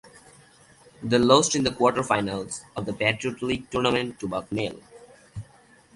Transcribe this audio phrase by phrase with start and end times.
[1.03, 4.79] They lost in the quarterfinals of the Patriot League Tournament to Bucknell.